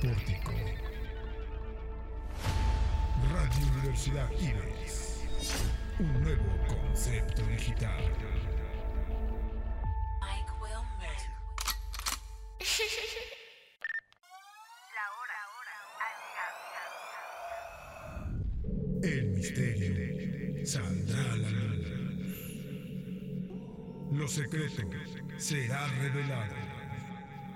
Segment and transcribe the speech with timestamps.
[0.00, 0.52] Pórtico.
[3.32, 5.24] Radio Universidad Ives.
[5.98, 8.02] Un nuevo concepto digital.
[10.20, 11.20] Mike Wilmer.
[14.94, 15.40] La hora
[16.00, 17.42] ha llegado.
[19.02, 21.84] El misterio saldrá a la luz.
[24.12, 24.82] Lo secreto
[25.38, 26.54] será revelado.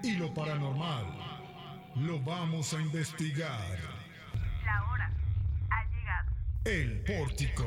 [0.02, 1.27] Y lo paranormal
[1.96, 3.78] lo vamos a investigar.
[4.64, 5.12] La hora
[5.70, 6.30] ha llegado.
[6.64, 7.64] El pórtico.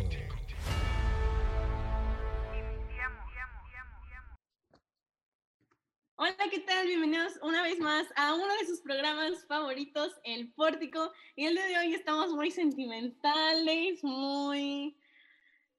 [6.16, 6.86] Hola, ¿qué tal?
[6.86, 11.12] Bienvenidos una vez más a uno de sus programas favoritos, El Pórtico.
[11.36, 14.96] Y el día de hoy estamos muy sentimentales, muy...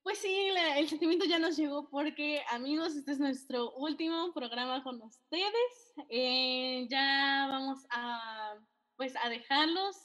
[0.02, 4.82] Pues sí, la- el sentimiento ya nos llegó porque, amigos, este es nuestro último programa
[4.82, 5.94] con ustedes.
[6.08, 8.56] Eh, ya vamos a,
[8.96, 9.96] pues, a dejarlos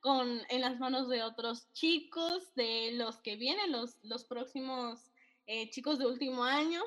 [0.00, 5.10] con, en las manos de otros chicos, de los que vienen, los, los próximos
[5.46, 6.82] eh, chicos de último año.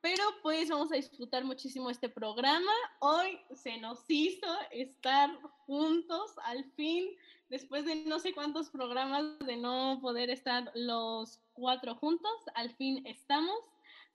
[0.00, 2.70] Pero pues vamos a disfrutar muchísimo este programa.
[3.00, 5.30] Hoy se nos hizo estar
[5.66, 7.04] juntos al fin,
[7.48, 13.04] después de no sé cuántos programas de no poder estar los cuatro juntos, al fin
[13.06, 13.58] estamos.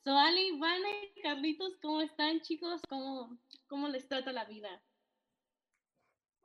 [0.06, 2.81] Soali, Vane, Carlitos, ¿cómo están chicos?
[2.89, 4.81] ¿Cómo, cómo les trata la vida?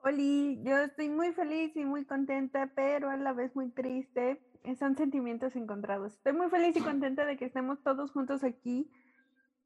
[0.03, 4.41] Oli, yo estoy muy feliz y muy contenta, pero a la vez muy triste.
[4.79, 6.15] Son sentimientos encontrados.
[6.15, 8.91] Estoy muy feliz y contenta de que estemos todos juntos aquí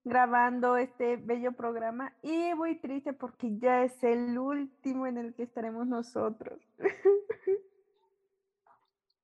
[0.04, 5.44] grabando este bello programa y muy triste porque ya es el último en el que
[5.44, 6.60] estaremos nosotros.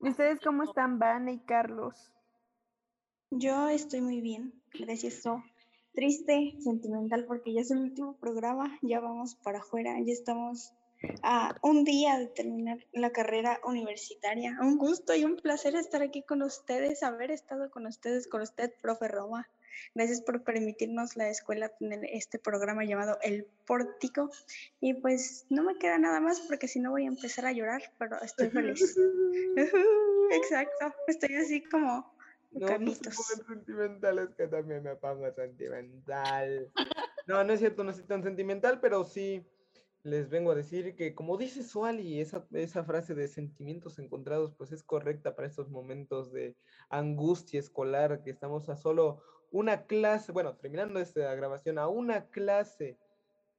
[0.00, 2.12] ¿Y ustedes cómo están, Vane y Carlos?
[3.30, 5.22] Yo estoy muy bien, gracias.
[5.22, 5.42] So.
[5.92, 10.72] Triste, sentimental, porque ya es el último programa, ya vamos para afuera, ya estamos
[11.22, 14.56] a un día de terminar la carrera universitaria.
[14.60, 18.72] Un gusto y un placer estar aquí con ustedes, haber estado con ustedes, con usted,
[18.80, 19.48] profe Roma.
[19.94, 24.30] Gracias por permitirnos la escuela tener este programa llamado El Pórtico.
[24.80, 27.82] Y pues no me queda nada más porque si no voy a empezar a llorar,
[27.98, 28.96] pero estoy feliz.
[30.30, 32.14] Exacto, estoy así como
[32.52, 33.14] No, no Carlitos.
[33.14, 36.70] se pongan sentimental, es que también me pongo sentimental.
[37.26, 39.46] No, no es cierto, no soy tan sentimental, pero sí
[40.02, 44.72] les vengo a decir que, como dice Suali, esa, esa frase de sentimientos encontrados, pues
[44.72, 46.56] es correcta para estos momentos de
[46.88, 52.98] angustia escolar, que estamos a solo una clase, bueno, terminando esta grabación, a una clase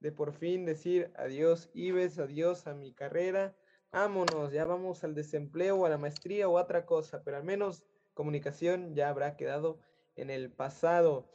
[0.00, 3.54] de por fin decir adiós, Ives, adiós a mi carrera,
[3.92, 7.84] vámonos, ya vamos al desempleo, a la maestría o a otra cosa, pero al menos
[8.14, 9.78] comunicación ya habrá quedado
[10.16, 11.30] en el pasado.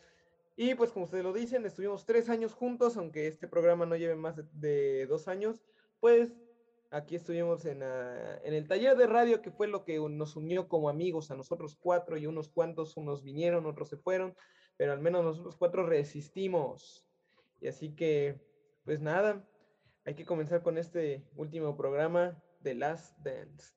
[0.56, 4.16] Y pues como ustedes lo dicen, estuvimos tres años juntos, aunque este programa no lleve
[4.16, 5.62] más de, de dos años,
[6.00, 6.34] pues
[6.92, 10.68] aquí estuvimos en, ah, en el taller de radio, que fue lo que nos unió
[10.68, 14.36] como amigos a nosotros cuatro y unos cuantos, unos vinieron, otros se fueron,
[14.78, 17.06] pero al menos nosotros cuatro resistimos.
[17.62, 18.40] Y así que,
[18.84, 19.48] pues nada,
[20.06, 23.74] hay que comenzar con este último programa de Last Dance.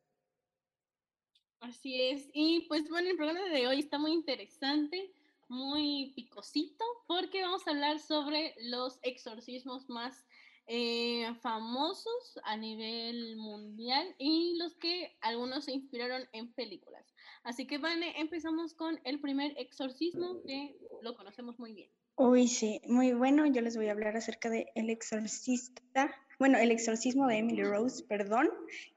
[1.60, 2.28] Así es.
[2.32, 5.12] Y pues bueno, el programa de hoy está muy interesante,
[5.48, 10.26] muy picosito, porque vamos a hablar sobre los exorcismos más
[10.68, 17.04] eh, famosos a nivel mundial y los que algunos se inspiraron en películas.
[17.42, 21.90] Así que, Vane, empezamos con el primer exorcismo que lo conocemos muy bien.
[22.16, 23.46] Uy, sí, muy bueno.
[23.46, 26.14] Yo les voy a hablar acerca de El Exorcista.
[26.38, 28.50] Bueno, El Exorcismo de Emily Rose, perdón.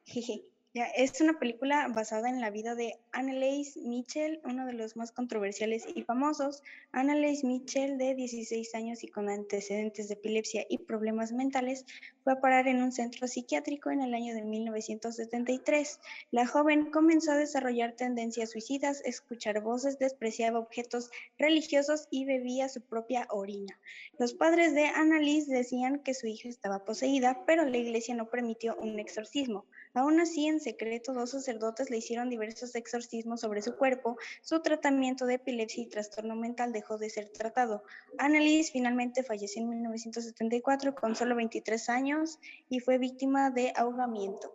[0.05, 0.50] Jeje.
[0.73, 5.85] Es una película basada en la vida de Annalise Mitchell, uno de los más controversiales
[5.93, 6.63] y famosos.
[6.93, 11.85] Annalise Mitchell, de 16 años y con antecedentes de epilepsia y problemas mentales,
[12.23, 15.99] fue a parar en un centro psiquiátrico en el año de 1973.
[16.31, 22.79] La joven comenzó a desarrollar tendencias suicidas, escuchar voces, despreciaba objetos religiosos y bebía su
[22.79, 23.77] propia orina.
[24.17, 28.77] Los padres de Annalise decían que su hija estaba poseída, pero la iglesia no permitió
[28.77, 29.65] un exorcismo.
[29.93, 34.17] Aún así, en secreto, dos sacerdotes le hicieron diversos exorcismos sobre su cuerpo.
[34.41, 37.83] Su tratamiento de epilepsia y trastorno mental dejó de ser tratado.
[38.17, 42.39] Annalise finalmente falleció en 1974 con solo 23 años
[42.69, 44.53] y fue víctima de ahogamiento.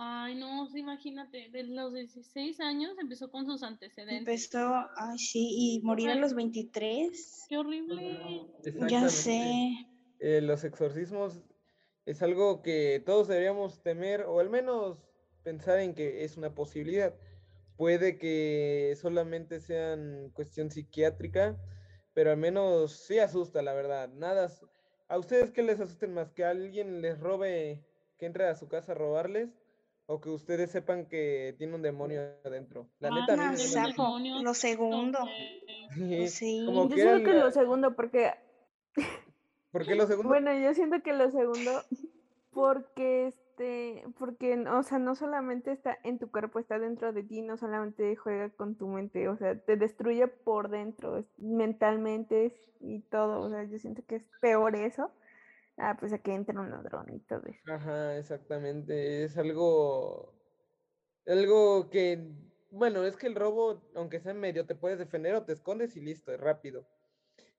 [0.00, 4.20] Ay, no, imagínate, de los 16 años empezó con sus antecedentes.
[4.20, 7.46] Empezó, ay sí, y morir a los 23.
[7.48, 8.46] Qué horrible.
[8.88, 9.72] Ya sé.
[10.20, 11.40] Eh, los exorcismos
[12.10, 14.96] es algo que todos deberíamos temer o al menos
[15.42, 17.14] pensar en que es una posibilidad.
[17.76, 21.56] Puede que solamente sean cuestión psiquiátrica,
[22.14, 24.08] pero al menos sí asusta, la verdad.
[24.08, 24.50] Nada,
[25.08, 26.32] ¿A ustedes qué les asusten más?
[26.32, 27.82] ¿Que alguien les robe,
[28.18, 29.48] que entre a su casa a robarles?
[30.06, 32.88] ¿O que ustedes sepan que tiene un demonio adentro?
[33.00, 35.18] La neta, Ah, demonios, lo segundo.
[35.20, 35.58] porque-
[35.94, 38.32] Sí, Sí, como Yo que siento que lo segundo, porque,
[39.70, 40.28] ¿Por qué lo segundo?
[40.28, 41.82] bueno, yo siento que lo segundo,
[42.52, 43.28] porque
[43.58, 47.56] este, porque, o sea, no solamente está en tu cuerpo, está dentro de ti, no
[47.56, 53.50] solamente juega con tu mente, o sea, te destruye por dentro, mentalmente y todo, o
[53.50, 55.10] sea, yo siento que es peor eso,
[55.76, 57.60] ah, pues a que entre un ladrón y todo eso.
[57.66, 59.24] Ajá, exactamente.
[59.24, 60.32] Es algo,
[61.26, 62.30] algo que,
[62.70, 65.96] bueno, es que el robo, aunque sea en medio, te puedes defender o te escondes
[65.96, 66.86] y listo, es rápido.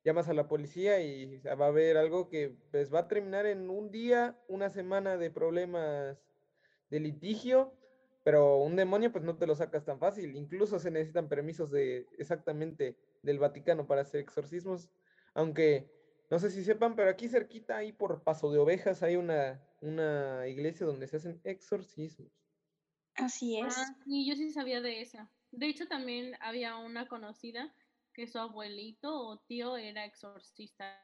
[0.04, 3.70] Llamas a la policía y va a haber algo que pues va a terminar en
[3.70, 6.18] un día, una semana de problemas
[6.90, 7.78] de litigio,
[8.24, 10.36] pero un demonio pues no te lo sacas tan fácil.
[10.36, 14.90] Incluso se necesitan permisos de exactamente del Vaticano para hacer exorcismos,
[15.34, 15.92] aunque
[16.30, 20.48] no sé si sepan, pero aquí cerquita, ahí por Paso de Ovejas, hay una, una
[20.48, 22.32] iglesia donde se hacen exorcismos.
[23.16, 23.76] así es.
[23.78, 25.32] Ah, sí, yo sí sabía de esa.
[25.52, 27.76] De hecho, también había una conocida
[28.20, 31.02] que su abuelito o tío era exorcista.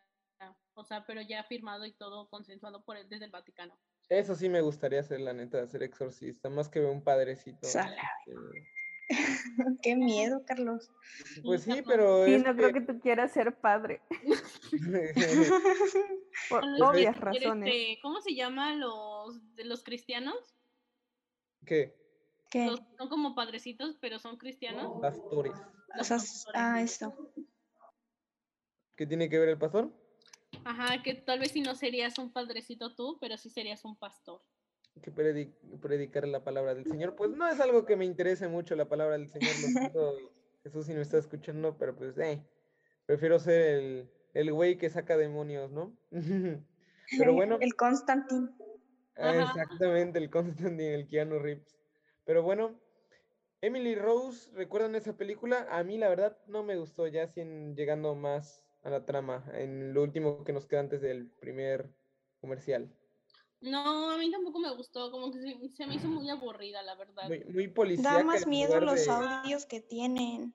[0.74, 3.80] O sea, pero ya firmado y todo consensuado por el, desde el Vaticano.
[4.10, 7.66] Eso sí me gustaría hacer, la neta, ser exorcista, más que un padrecito.
[7.66, 8.04] Sala.
[8.28, 10.92] este, Qué miedo, Carlos.
[11.42, 11.86] Pues sí, Carlos.
[11.88, 14.02] pero es no creo que- tú quieras ser padre,
[16.50, 17.74] por Pues obvias razones.
[17.74, 20.36] este, ¿Cómo se llama los de los cristianos?
[21.66, 21.96] ¿Qué?
[22.52, 22.66] ¿Qué?
[22.66, 25.00] Los- son como padrecitos, pero son cristianos.
[25.02, 25.54] Pastores.
[25.98, 26.12] Los
[26.54, 27.32] ah, eso.
[28.96, 29.92] ¿Qué tiene que ver el pastor?
[30.64, 34.42] Ajá, que tal vez si no serías un padrecito tú, pero sí serías un pastor.
[35.02, 37.16] Que predi- predicar la palabra del Señor.
[37.16, 39.50] Pues no es algo que me interese mucho la palabra del Señor.
[39.62, 40.16] Lo siento,
[40.64, 42.42] Jesús, si me está escuchando, pero pues, eh,
[43.06, 45.98] prefiero ser el, el güey que saca demonios, ¿no?
[47.18, 47.58] pero bueno.
[47.60, 48.56] El Constantin.
[49.18, 51.78] Ah, exactamente, el Constantine, el Keanu Reeves.
[52.26, 52.80] Pero bueno,
[53.62, 55.68] Emily Rose, ¿recuerdan esa película?
[55.70, 59.94] A mí la verdad no me gustó, ya sin llegando más a la trama, en
[59.94, 61.90] lo último que nos queda antes del primer
[62.42, 62.92] comercial.
[63.62, 66.96] No, a mí tampoco me gustó, como que se, se me hizo muy aburrida, la
[66.96, 67.28] verdad.
[67.28, 68.18] Muy, muy policíaca.
[68.20, 70.54] Da más miedo los de- audios que tienen.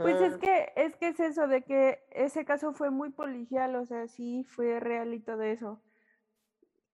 [0.00, 3.84] Pues es que, es que es eso, de que ese caso fue muy policial, o
[3.84, 5.82] sea, sí fue real y todo eso.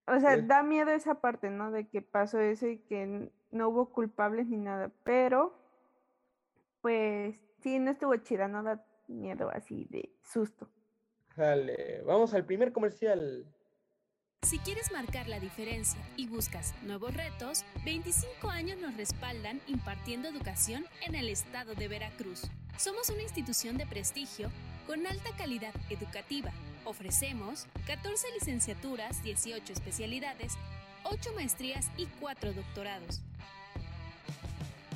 [0.06, 1.71] O sea, Pues- da miedo esa parte, ¿no?
[1.71, 5.55] De que pasó eso y que no hubo culpables ni nada, pero
[6.81, 10.69] pues sí, no estuvo chida, no da miedo así de susto.
[11.37, 13.47] Dale, vamos al primer comercial.
[14.43, 20.87] Si quieres marcar la diferencia y buscas nuevos retos, 25 años nos respaldan impartiendo educación
[21.06, 22.50] en el estado de Veracruz.
[22.79, 24.50] Somos una institución de prestigio
[24.87, 26.52] con alta calidad educativa.
[26.85, 30.56] Ofrecemos 14 licenciaturas, 18 especialidades,
[31.05, 33.23] 8 maestrías y 4 doctorados.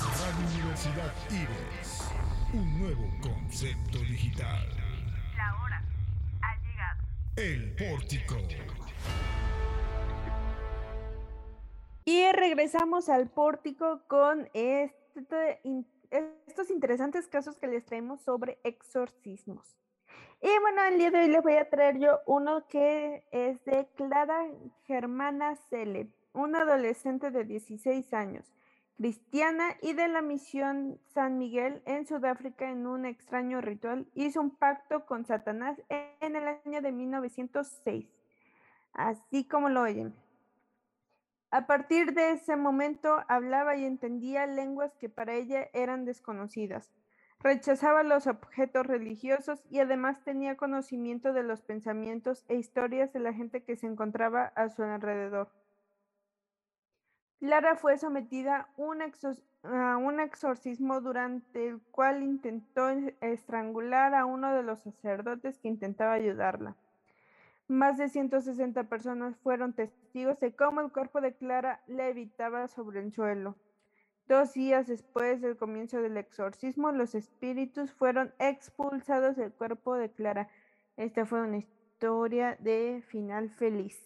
[0.00, 2.08] Radio Universidad Ives.
[2.52, 4.68] Un nuevo concepto digital.
[5.36, 5.82] La hora
[6.40, 7.02] ha llegado.
[7.34, 8.36] El pórtico.
[12.04, 15.60] Y regresamos al pórtico con este
[16.46, 19.76] estos interesantes casos que les traemos sobre exorcismos.
[20.40, 23.88] Y bueno, el día de hoy les voy a traer yo uno que es de
[23.96, 24.46] Clara
[24.84, 28.46] Germana Cele, una adolescente de 16 años,
[28.98, 34.50] cristiana y de la misión San Miguel en Sudáfrica en un extraño ritual, hizo un
[34.50, 38.08] pacto con Satanás en el año de 1906,
[38.94, 40.16] así como lo oyen.
[41.52, 46.90] A partir de ese momento hablaba y entendía lenguas que para ella eran desconocidas.
[47.38, 53.32] Rechazaba los objetos religiosos y además tenía conocimiento de los pensamientos e historias de la
[53.32, 55.52] gente que se encontraba a su alrededor.
[57.40, 58.68] Clara fue sometida
[59.62, 62.88] a un exorcismo durante el cual intentó
[63.20, 66.74] estrangular a uno de los sacerdotes que intentaba ayudarla.
[67.68, 73.12] Más de 160 personas fueron testigos de cómo el cuerpo de Clara levitaba sobre el
[73.12, 73.54] suelo.
[74.26, 80.48] Dos días después del comienzo del exorcismo, los espíritus fueron expulsados del cuerpo de Clara.
[80.96, 84.02] Esta fue una historia de final feliz.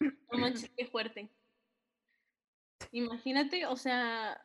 [0.00, 1.30] No manches, qué fuerte.
[2.92, 4.40] Imagínate, o sea,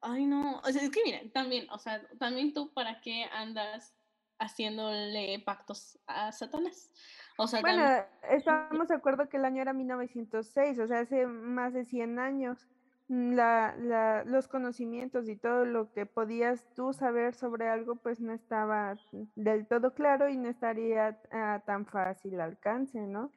[0.00, 3.94] ay no, o sea, es que miren, también, o sea, también tú para qué andas
[4.38, 6.90] haciéndole pactos a Satanás.
[7.38, 7.84] O sea, bueno,
[8.30, 12.68] estamos de acuerdo que el año era 1906, o sea, hace más de 100 años.
[13.08, 18.20] Mm, la, la, los conocimientos y todo lo que podías tú saber sobre algo, pues
[18.20, 18.96] no estaba
[19.34, 23.30] del todo claro y no estaría a tan fácil alcance, ¿no?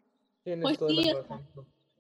[0.62, 1.12] Pues sí,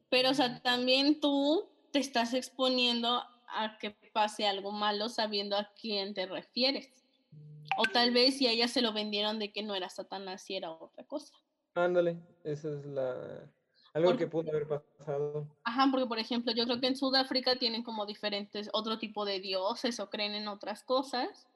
[0.09, 5.71] pero o sea, también tú te estás exponiendo a que pase algo malo sabiendo a
[5.79, 7.03] quién te refieres.
[7.77, 10.55] O tal vez si a ella se lo vendieron de que no era Satanás y
[10.55, 11.33] era otra cosa.
[11.73, 13.49] Ándale, esa es la
[13.93, 15.47] algo que pudo haber pasado.
[15.63, 19.39] Ajá, porque por ejemplo, yo creo que en Sudáfrica tienen como diferentes otro tipo de
[19.39, 21.47] dioses o creen en otras cosas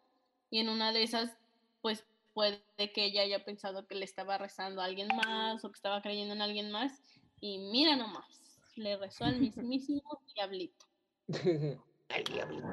[0.50, 1.38] y en una de esas
[1.82, 2.62] pues puede
[2.94, 6.34] que ella haya pensado que le estaba rezando a alguien más o que estaba creyendo
[6.34, 7.02] en alguien más
[7.42, 10.86] y mira nomás, le rezó al mismísimo diablito.
[12.10, 12.68] Ay, diablito.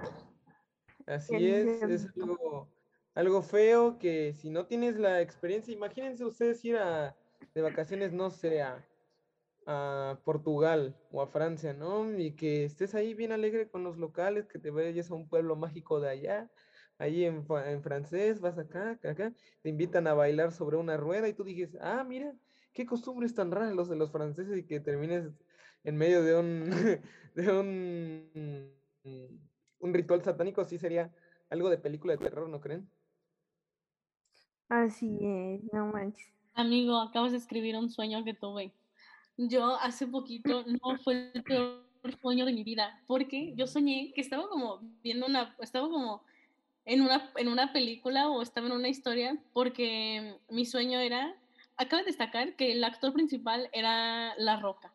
[1.07, 2.69] Así es, es algo,
[3.15, 7.15] algo feo que si no tienes la experiencia, imagínense ustedes ir a
[7.55, 8.87] de vacaciones, no sé, a,
[10.25, 12.17] Portugal o a Francia, ¿no?
[12.17, 15.57] Y que estés ahí bien alegre con los locales, que te vayas a un pueblo
[15.57, 16.51] mágico de allá,
[16.99, 21.35] ahí en, en francés, vas acá, acá, te invitan a bailar sobre una rueda y
[21.35, 22.35] tú dices, ah, mira,
[22.73, 25.31] qué costumbres tan raras los de los franceses y que termines
[25.85, 26.71] en medio de un,
[27.35, 28.73] de un,
[29.79, 31.13] un ritual satánico, sí sería
[31.49, 32.89] algo de película de terror, ¿no creen?
[34.69, 36.33] Así es, no manches.
[36.55, 38.73] Amigo, acabas de escribir un sueño que tuve.
[39.37, 41.85] Yo hace poquito no fue el peor
[42.21, 46.23] sueño de mi vida, porque yo soñé que estaba como viendo una, estaba como
[46.87, 51.37] en una, en una película o estaba en una historia, porque mi sueño era,
[51.77, 54.93] acaba de destacar que el actor principal era La Roca.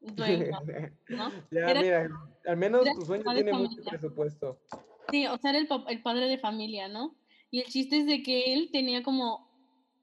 [1.08, 1.30] ¿no?
[1.50, 2.08] Ya, mira,
[2.46, 4.60] al menos tu sueño tiene mucho presupuesto.
[5.10, 7.16] Sí, o sea, era el, el padre de familia, ¿no?
[7.50, 9.50] Y el chiste es de que él tenía como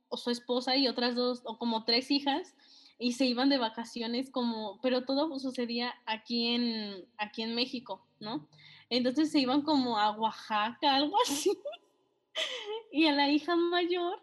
[0.10, 2.56] o su esposa y otras dos, o como tres hijas,
[3.00, 8.48] y se iban de vacaciones como, pero todo sucedía aquí en, aquí en México, ¿no?
[8.89, 11.51] Entonces se iban como a Oaxaca, algo así,
[12.91, 14.22] y a la hija mayor,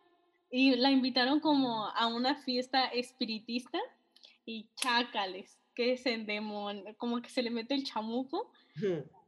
[0.50, 3.78] y la invitaron como a una fiesta espiritista,
[4.46, 8.50] y chácales, que se endemon, como que se le mete el chamuco,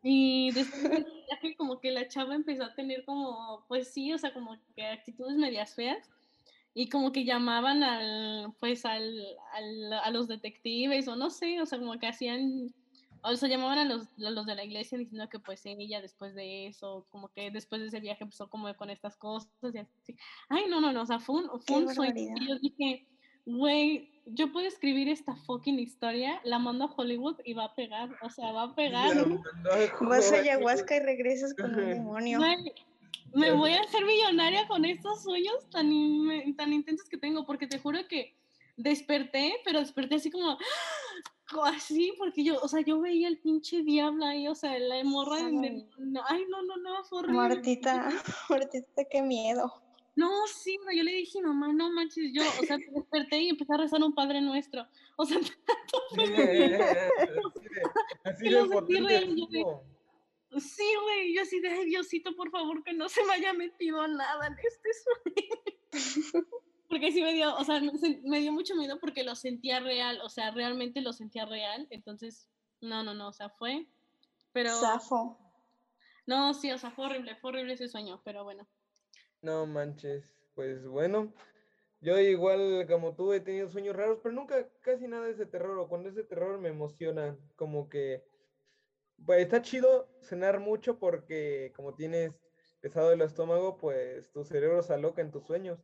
[0.02, 1.04] y después
[1.56, 5.36] como que la chava empezó a tener como, pues sí, o sea, como que actitudes
[5.36, 6.08] medias feas,
[6.78, 9.24] y como que llamaban al, pues al,
[9.54, 12.72] al, a los detectives o no sé, o sea, como que hacían,
[13.30, 16.34] o sea, llamaban a los, a los de la iglesia diciendo que pues ella después
[16.34, 20.16] de eso, como que después de ese viaje empezó como con estas cosas y así.
[20.48, 22.34] Ay, no, no, no, o sea, fue un, fue un sueño.
[22.40, 23.06] Y yo dije,
[23.44, 28.10] güey, yo puedo escribir esta fucking historia, la mando a Hollywood y va a pegar,
[28.22, 29.16] o sea, va a pegar.
[30.00, 32.40] Vas a ayahuasca y regresas con un demonio
[33.36, 35.90] me voy a hacer millonaria con estos sueños tan,
[36.56, 38.34] tan intensos que tengo, porque te juro que
[38.76, 40.58] desperté, pero desperté así como,
[41.64, 45.36] así, porque yo, o sea, yo veía el pinche diablo ahí, o sea, la morra,
[45.36, 47.36] ay, no, no, no, fue horrible.
[47.36, 48.10] Martita,
[48.50, 49.72] Martita, qué miedo.
[50.16, 53.76] No, sí, yo le dije, mamá, no manches, yo, o sea, desperté y empecé a
[53.76, 54.86] rezar un Padre Nuestro.
[55.16, 55.36] O sea,
[58.24, 58.94] así de, así
[60.58, 64.46] Sí, güey, yo así de, Diosito, por favor, que no se me haya metido nada
[64.46, 65.34] en este sueño.
[66.88, 67.80] Porque sí me dio, o sea,
[68.24, 72.48] me dio mucho miedo porque lo sentía real, o sea, realmente lo sentía real, entonces,
[72.80, 73.86] no, no, no, o sea, fue,
[74.52, 74.70] pero...
[74.78, 75.38] Safo.
[76.26, 78.68] No, sí, o sea, fue horrible, fue horrible ese sueño, pero bueno.
[79.42, 81.32] No manches, pues bueno,
[82.00, 85.78] Yo igual como tú he tenido sueños raros, pero nunca casi nada es de terror,
[85.78, 88.24] o cuando es de terror me emociona, como que
[89.24, 92.32] pues está chido cenar mucho porque como tienes
[92.80, 95.78] pesado el estómago, pues tu cerebro se aloca en tus sueños.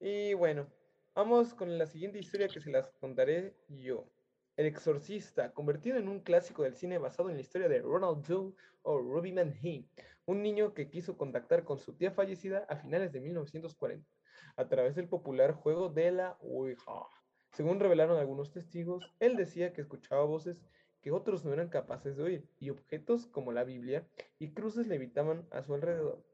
[0.00, 0.68] Y bueno,
[1.12, 4.08] vamos con la siguiente historia que se las contaré yo.
[4.56, 8.54] El Exorcista, convertido en un clásico del cine basado en la historia de Ronald Doe
[8.82, 9.88] o Ruby Manheim,
[10.24, 14.08] un niño que quiso contactar con su tía fallecida a finales de 1940
[14.56, 17.08] a través del popular juego de la Ouija.
[17.52, 20.62] Según revelaron algunos testigos, él decía que escuchaba voces
[21.00, 24.06] que otros no eran capaces de oír y objetos como la Biblia
[24.38, 26.27] y cruces levitaban a su alrededor.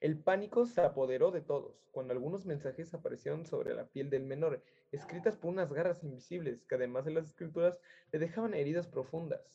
[0.00, 4.64] El pánico se apoderó de todos cuando algunos mensajes aparecieron sobre la piel del menor,
[4.92, 7.78] escritas por unas garras invisibles que además de las escrituras
[8.10, 9.52] le dejaban heridas profundas.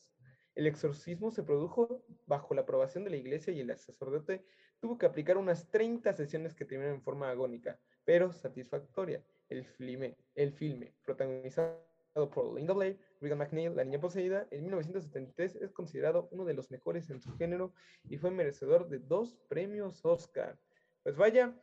[0.54, 4.46] El exorcismo se produjo bajo la aprobación de la iglesia y el sacerdote
[4.78, 9.24] tuvo que aplicar unas 30 sesiones que terminaron en forma agónica, pero satisfactoria.
[9.48, 11.84] El filme, el filme protagonizado
[12.24, 16.70] por Linda Blair, Regan McNeil, La Niña Poseída, en 1973 es considerado uno de los
[16.70, 17.74] mejores en su género
[18.08, 20.56] y fue merecedor de dos premios Oscar.
[21.02, 21.54] Pues vaya,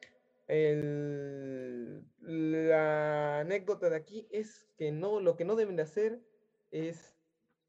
[2.20, 6.22] la anécdota de aquí es que no, lo que no deben de hacer
[6.70, 7.18] es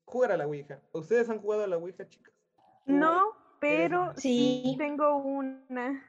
[0.04, 0.82] jugar a la Ouija.
[0.92, 2.34] ¿Ustedes han jugado a la Ouija, chicas?
[2.84, 6.06] No, pero sí tengo una.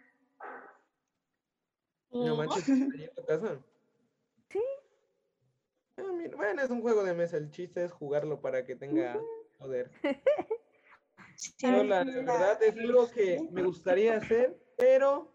[2.11, 3.59] No manches, en tu casa.
[5.97, 6.03] Ah,
[6.35, 7.37] bueno, es un juego de mesa.
[7.37, 9.19] El chiste es jugarlo para que tenga
[9.57, 9.91] poder.
[11.57, 15.31] Yo, la, verdad es algo que me gustaría hacer, pero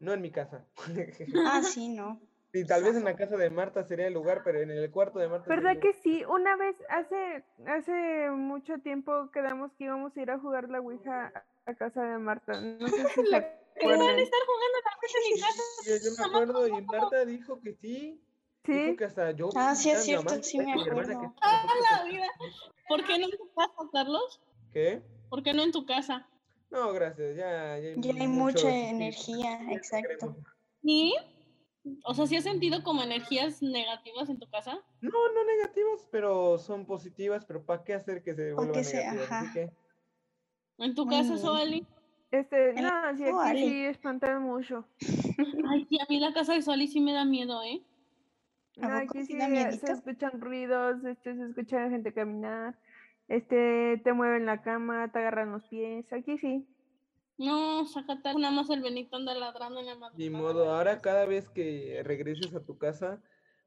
[0.00, 0.66] no en mi casa.
[1.46, 2.20] Ah, sí, no.
[2.52, 5.18] Sí, tal vez en la casa de Marta sería el lugar, pero en el cuarto
[5.18, 5.48] de Marta.
[5.48, 6.22] ¿Verdad que sí?
[6.26, 11.32] Una vez, hace, hace mucho tiempo quedamos que íbamos a ir a jugar la Ouija
[11.64, 12.60] a casa de Marta.
[12.60, 15.62] No sé si se van a estar jugando la Ouija en mi casa.
[15.86, 18.22] Yo, me acuerdo y Marta dijo que sí.
[18.64, 18.72] Sí.
[18.72, 19.50] Dijo que hasta yo.
[19.56, 21.34] Ah, sí, es cierto, sí me acuerdo.
[21.42, 22.26] Ah, la vida.
[22.88, 24.40] ¿Por qué no en tu casa, Carlos?
[24.72, 25.02] ¿Qué?
[25.28, 26.28] ¿Por qué no en tu casa?
[26.70, 30.36] No, gracias, ya, ya hay, ya hay mucha energía, exacto.
[30.82, 31.14] ¿Y?
[32.04, 34.80] O sea, ¿sí has sentido como energías negativas en tu casa?
[35.00, 39.30] No, no negativas, pero son positivas, pero ¿para qué hacer que se vuelvan negativas?
[39.30, 39.72] Así que...
[40.78, 41.86] ¿En tu casa, Soali?
[42.30, 44.86] Este, no, sí, aquí sí espantan mucho.
[45.68, 47.82] Ay, sí, a mí la casa de Soali sí me da miedo, ¿eh?
[48.80, 52.78] Aquí sí se escuchan ruidos, este, se escucha gente caminar,
[53.28, 56.66] este, te mueven la cama, te agarran los pies, aquí sí.
[57.38, 60.16] No, sacata, nada más el Benito anda ladrando en la madrugada.
[60.16, 63.20] Ni modo, ahora cada vez que regreses a tu casa,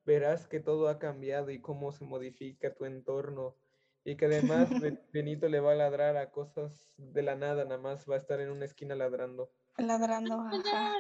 [0.06, 3.56] verás que todo ha cambiado y cómo se modifica tu entorno.
[4.04, 4.70] Y que además
[5.14, 8.40] Benito le va a ladrar a cosas de la nada, nada más va a estar
[8.40, 9.52] en una esquina ladrando.
[9.78, 10.94] Ladrando, ajá.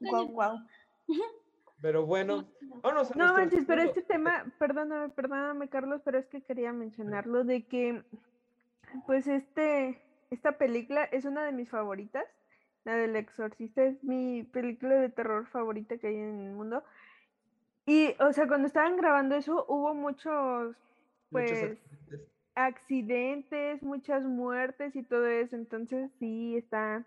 [0.00, 0.58] Guau, guau.
[1.84, 2.48] Pero bueno,
[2.82, 7.44] vámonos a No manches, pero este tema, perdóname, perdóname, Carlos, pero es que quería mencionarlo
[7.44, 8.02] de que,
[9.04, 12.24] pues este, esta película es una de mis favoritas.
[12.84, 16.82] La del exorcista es mi película de terror favorita que hay en el mundo.
[17.84, 20.74] Y, o sea, cuando estaban grabando eso, hubo muchos,
[21.30, 21.76] pues,
[22.54, 23.82] accidentes.
[23.82, 25.54] muchas muertes y todo eso.
[25.54, 27.04] Entonces, sí, está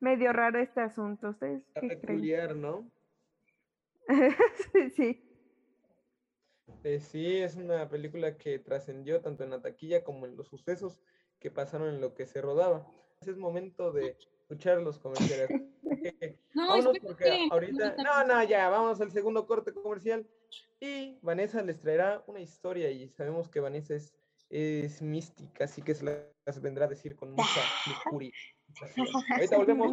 [0.00, 1.28] medio raro este asunto.
[1.28, 2.84] ¿Ustedes qué peculiar, ¿no?
[4.96, 5.28] sí.
[6.84, 11.00] Eh, sí, es una película que trascendió tanto en la taquilla como en los sucesos
[11.38, 12.86] que pasaron en lo que se rodaba.
[13.20, 15.48] Es momento de escuchar los comerciales.
[16.54, 17.96] no, porque ahorita.
[18.02, 20.26] No, no, ya, vamos al segundo corte comercial.
[20.80, 24.14] Y Vanessa les traerá una historia y sabemos que Vanessa es,
[24.50, 28.32] es mística, así que se las vendrá a decir con mucha lujuria.
[29.30, 29.92] Ahorita volvemos.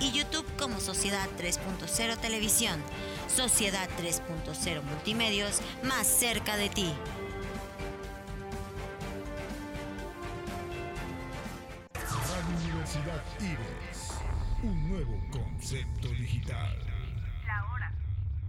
[0.00, 2.82] y YouTube como Sociedad 3.0 Televisión.
[3.28, 6.92] Sociedad 3.0 Multimedios, más cerca de ti.
[11.94, 14.14] Radio Universidad Ives.
[14.62, 16.76] Un nuevo concepto digital.
[17.46, 17.92] La hora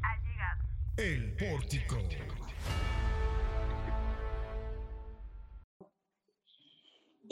[0.04, 0.64] ha llegado.
[0.98, 1.98] El pórtico.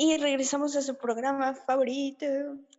[0.01, 2.25] Y regresamos a su programa favorito,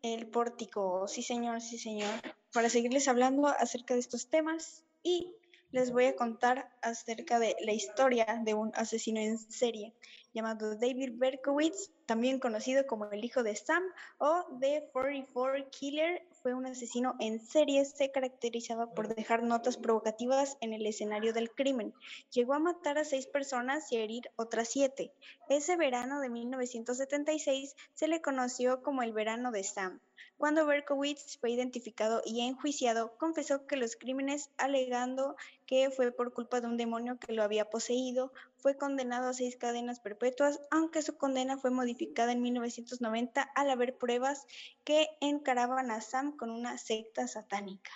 [0.00, 1.06] El Pórtico.
[1.06, 2.08] Sí, señor, sí, señor.
[2.50, 5.36] Para seguirles hablando acerca de estos temas y
[5.70, 9.92] les voy a contar acerca de la historia de un asesino en serie
[10.32, 13.82] llamado David Berkowitz, también conocido como el hijo de Sam
[14.16, 16.26] o The 44 Killer.
[16.42, 21.50] Fue un asesino en serie, se caracterizaba por dejar notas provocativas en el escenario del
[21.50, 21.92] crimen.
[22.30, 25.12] Llegó a matar a seis personas y a herir otras siete.
[25.50, 30.00] Ese verano de 1976 se le conoció como el verano de Sam.
[30.38, 36.62] Cuando Berkowitz fue identificado y enjuiciado, confesó que los crímenes alegando que fue por culpa
[36.62, 41.16] de un demonio que lo había poseído, fue condenado a seis cadenas perpetuas, aunque su
[41.16, 44.46] condena fue modificada en 1990 al haber pruebas
[44.84, 47.90] que encaraban a Sam con una secta satánica.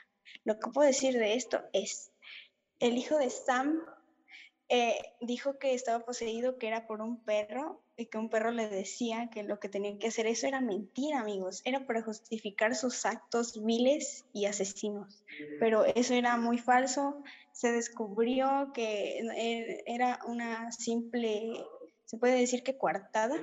[0.44, 2.10] Lo que puedo decir de esto es,
[2.80, 3.82] el hijo de Sam
[4.68, 8.68] eh, dijo que estaba poseído, que era por un perro, y que un perro le
[8.68, 13.06] decía que lo que tenía que hacer, eso era mentira, amigos, era para justificar sus
[13.06, 15.23] actos viles y asesinos.
[15.60, 19.20] Pero eso era muy falso, se descubrió que
[19.86, 21.64] era una simple,
[22.04, 23.36] se puede decir que coartada,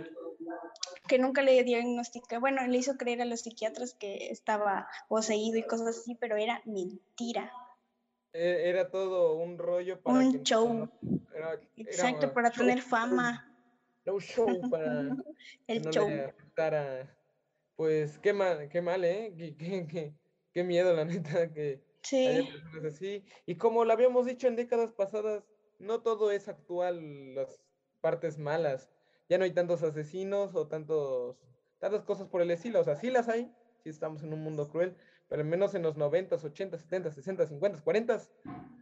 [1.07, 5.63] que nunca le diagnostica, bueno, le hizo creer a los psiquiatras que estaba poseído y
[5.63, 7.51] cosas así, pero era mentira.
[8.33, 10.89] E- Era todo un rollo para Un no- show.
[11.35, 13.47] era- era Exacto, para show, tener fama.
[14.05, 15.01] Un show para
[15.67, 16.07] El no show.
[16.09, 16.33] le.
[17.75, 19.33] Pues qué mal, qué mal, ¿eh?
[19.37, 20.13] Qué, qué- qué-
[20.53, 21.83] qué miedo, la neta, que
[22.23, 23.23] haya Sí, personas así.
[23.45, 25.43] Y como lo habíamos dicho en décadas pasadas,
[25.79, 27.61] no todo es actual, las
[28.01, 28.91] partes malas.
[29.29, 31.37] Ya no hay tantos asesinos o tantos,
[31.79, 32.79] tantas cosas por el estilo.
[32.81, 33.45] O sea, sí las hay,
[33.83, 37.49] sí estamos en un mundo cruel, pero al menos en los 90s, 80s, 70s, 60s,
[37.49, 38.31] 50s, 40s,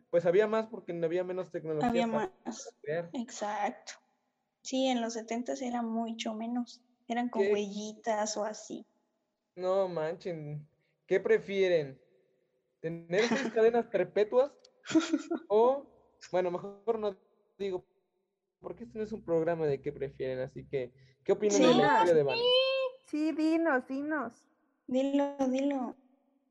[0.10, 2.76] pues había más porque no había menos tecnología había para más.
[2.82, 3.12] crear.
[3.14, 3.94] Exacto.
[4.64, 6.82] Sí, en los 70 era mucho menos.
[7.08, 7.52] Eran con ¿Qué?
[7.52, 8.86] huellitas o así.
[9.56, 10.68] No manchen,
[11.10, 12.00] ¿qué prefieren?
[12.80, 14.52] ¿Tener seis cadenas perpetuas?
[15.48, 15.84] O,
[16.32, 17.18] bueno, mejor no
[17.58, 17.84] digo,
[18.62, 20.94] porque este no es un programa de qué prefieren, así que,
[21.24, 21.82] ¿qué opinan de la Sí.
[21.94, 22.42] historia de Vane?
[23.08, 24.34] Sí, dinos, dinos.
[24.86, 25.96] Dilo, dilo.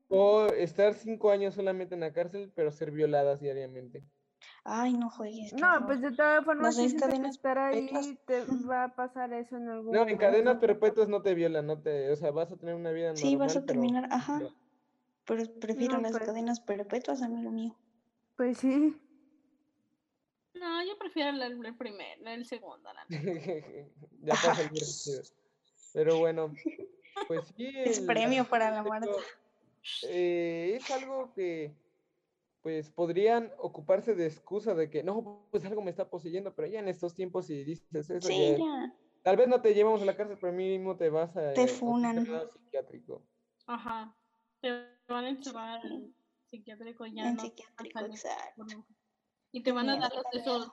[0.09, 4.03] O estar cinco años solamente en la cárcel, pero ser violadas diariamente.
[4.63, 5.53] Ay, no juegues.
[5.53, 5.85] No, horror.
[5.87, 9.93] pues de todas formas, que cadenas estar ahí te va a pasar eso en algún
[9.95, 10.59] No, en cadenas momento.
[10.67, 13.55] perpetuas no te violan, no te, o sea, vas a tener una vida Sí, vas
[13.55, 14.41] a normal, pero terminar, ajá.
[15.25, 16.25] pero- prefiero No, las pues.
[16.25, 17.75] cadenas perpetuas, amigo mío.
[18.35, 18.95] Pues sí.
[20.55, 22.89] No, yo prefiero el, el primero, el segundo.
[22.93, 23.05] la
[24.21, 25.21] ya pasa el divertido.
[25.93, 26.53] Pero bueno,
[27.27, 27.71] pues sí.
[27.85, 29.09] Es premio para la Marta.
[30.03, 31.71] eh, es algo que
[32.61, 36.79] pues podrían ocuparse de excusa de que no, pues algo me está poseyendo, pero ya
[36.79, 38.93] en estos tiempos si dices eso, Sí, ya- ya.
[39.23, 41.67] tal vez no te llevamos a la cárcel, pero mínimo te vas a Te eh,
[41.67, 42.17] funan.
[42.17, 43.21] internado psiquiátrico.
[43.67, 44.15] Ajá.
[44.61, 44.71] Te
[45.07, 46.13] van a encerrar en
[46.49, 47.41] psiquiátrico ya En no.
[47.41, 48.65] psiquiátrico, exacto.
[49.51, 50.71] Y te van a dar los esos.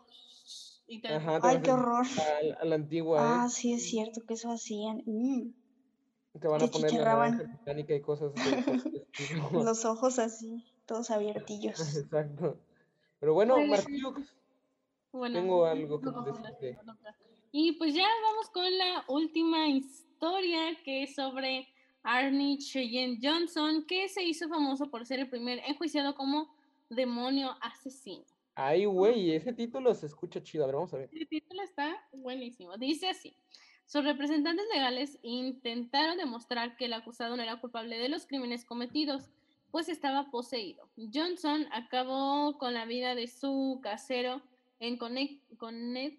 [0.88, 2.06] Y te Ajá, te Ay, qué a- horror.
[2.06, 3.50] a, la- a la antigua, Ah, ¿eh?
[3.50, 5.02] sí, es cierto que eso hacían.
[5.06, 5.52] Mm,
[6.40, 6.98] Te van te a poner la
[7.96, 8.40] y cosas de.
[9.66, 11.78] Los ojos así, todos abiertillos.
[11.96, 12.58] Exacto.
[13.20, 14.14] Pero bueno, Pues, Martillo,
[15.12, 16.78] Bueno, tengo algo que decirte.
[17.52, 21.68] Y pues ya vamos con la última historia que es sobre
[22.02, 26.54] Arnie Cheyenne Johnson, que se hizo famoso por ser el primer enjuiciado como
[26.90, 28.24] demonio asesino.
[28.54, 30.64] Ay, güey, ese título se escucha chido.
[30.64, 31.10] A ver, vamos a ver.
[31.12, 32.76] El título está buenísimo.
[32.76, 33.36] Dice así.
[33.86, 39.30] Sus representantes legales intentaron demostrar que el acusado no era culpable de los crímenes cometidos,
[39.70, 40.88] pues estaba poseído.
[41.12, 44.40] Johnson acabó con la vida de su casero
[44.80, 46.18] en Connect- Connect-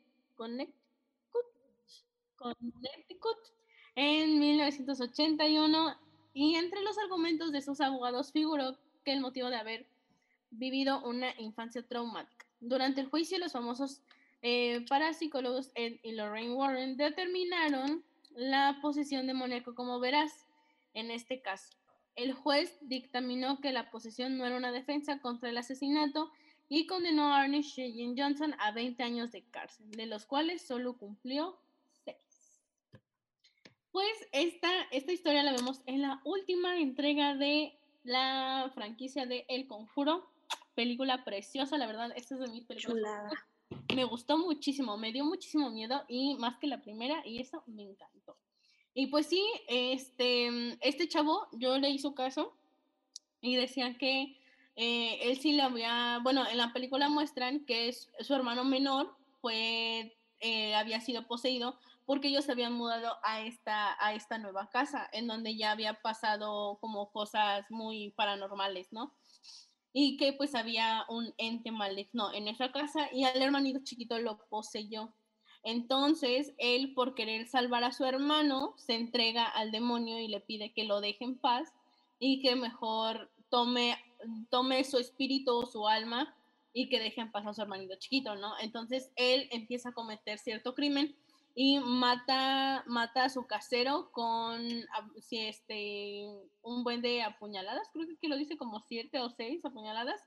[2.35, 3.37] Connecticut,
[3.95, 5.97] en 1981
[6.33, 9.87] y entre los argumentos de sus abogados figuró que el motivo de haber
[10.51, 12.45] vivido una infancia traumática.
[12.59, 14.01] Durante el juicio, los famosos
[14.43, 18.03] eh, parapsicólogos Ed y Lorraine Warren determinaron
[18.35, 20.45] la posesión demoníaca como veraz
[20.93, 21.75] en este caso.
[22.17, 26.31] El juez dictaminó que la posesión no era una defensa contra el asesinato
[26.67, 30.97] y condenó a Arnie Cheyenne Johnson a 20 años de cárcel, de los cuales solo
[30.97, 31.59] cumplió
[32.05, 32.17] 6.
[33.91, 39.67] Pues esta, esta historia la vemos en la última entrega de la franquicia de El
[39.67, 40.27] Conjuro.
[40.73, 42.95] Película preciosa, la verdad, esta es de mis películas.
[42.95, 43.29] Chulada.
[43.95, 47.83] Me gustó muchísimo, me dio muchísimo miedo y más que la primera y eso me
[47.83, 48.37] encantó.
[48.99, 52.57] Y pues sí, este, este chavo, yo le hizo caso
[53.41, 54.39] y decían que
[54.75, 59.15] eh, él sí le había, bueno, en la película muestran que es, su hermano menor
[59.39, 64.67] fue, eh, había sido poseído porque ellos se habían mudado a esta, a esta nueva
[64.71, 69.13] casa, en donde ya había pasado como cosas muy paranormales, ¿no?
[69.93, 74.39] Y que pues había un ente maligno en esa casa y al hermanito chiquito lo
[74.49, 75.13] poseyó.
[75.63, 80.73] Entonces, él por querer salvar a su hermano, se entrega al demonio y le pide
[80.73, 81.73] que lo deje en paz
[82.19, 83.97] y que mejor tome,
[84.49, 86.35] tome su espíritu o su alma
[86.73, 88.53] y que deje en paz a su hermanito chiquito, ¿no?
[88.59, 91.15] Entonces, él empieza a cometer cierto crimen
[91.55, 94.61] y mata, mata a su casero con
[94.93, 96.23] a- si este,
[96.61, 100.21] un buen de apuñaladas, creo que lo dice como siete o seis apuñaladas,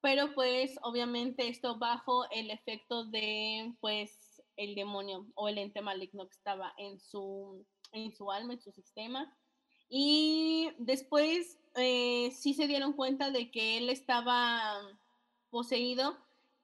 [0.00, 4.23] pero pues obviamente esto bajo el efecto de pues
[4.56, 8.72] el demonio o el ente maligno que estaba en su, en su alma, en su
[8.72, 9.36] sistema.
[9.88, 14.80] Y después eh, sí se dieron cuenta de que él estaba
[15.50, 16.16] poseído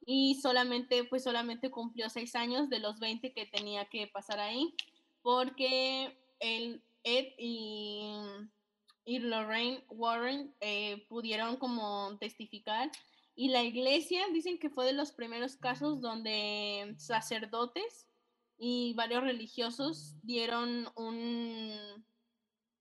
[0.06, 4.74] y solamente, pues solamente cumplió seis años de los 20 que tenía que pasar ahí,
[5.22, 8.10] porque él, Ed y,
[9.04, 12.90] y Lorraine Warren eh, pudieron como testificar
[13.34, 18.06] y la iglesia dicen que fue de los primeros casos donde sacerdotes
[18.58, 22.04] y varios religiosos dieron un,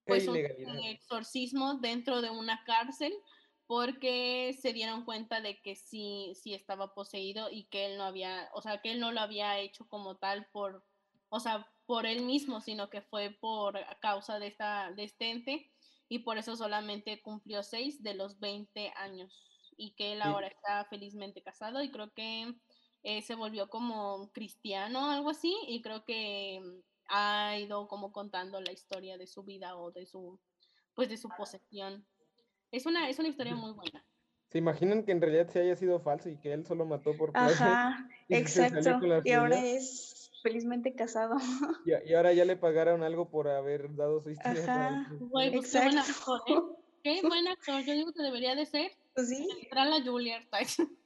[0.04, 3.12] pues, un exorcismo dentro de una cárcel
[3.66, 8.50] porque se dieron cuenta de que sí, sí estaba poseído y que él no había,
[8.52, 10.84] o sea, que él no lo había hecho como tal por,
[11.28, 15.72] o sea, por él mismo, sino que fue por causa de, esta, de este ente
[16.08, 19.49] y por eso solamente cumplió seis de los 20 años
[19.80, 20.28] y que él Sí.
[20.28, 22.54] ahora está felizmente casado y creo que
[23.02, 28.60] eh, se volvió como cristiano, algo así, y creo que mm, ha ido como contando
[28.60, 30.38] la historia de su vida o de su,
[30.94, 32.06] pues de su posesión.
[32.70, 34.04] Es una, es una historia muy buena.
[34.50, 37.32] ¿Se imaginan que en realidad se haya sido falso y que él solo mató por
[37.32, 37.66] placer?
[37.66, 39.00] Ajá, y exacto.
[39.24, 39.76] Y ahora suya?
[39.76, 41.36] es felizmente casado.
[41.86, 44.62] Y, y ahora ya le pagaron algo por haber dado su historia.
[44.62, 45.08] Ajá.
[45.20, 46.34] Güey, pues qué buen exacto.
[46.34, 46.80] actor, ¿eh?
[47.02, 47.82] Qué buen actor.
[47.82, 50.44] Yo digo que debería de ser Pues sí, entrar a la Juilliard.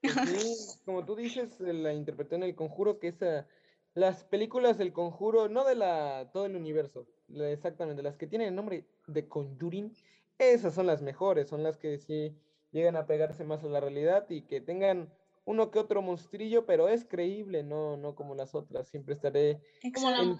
[0.00, 3.46] Pues sí, como tú dices, eh, la interpretó en El Conjuro, que esa,
[3.94, 8.54] las películas del Conjuro, no de la todo el universo, exactamente, las que tienen el
[8.54, 9.94] nombre de Conjuring,
[10.38, 12.34] esas son las mejores, son las que sí
[12.70, 15.12] llegan a pegarse más a la realidad y que tengan
[15.44, 18.86] uno que otro monstrillo, pero es creíble, no, no como las otras.
[18.88, 19.62] Siempre estaré
[19.94, 20.36] Como la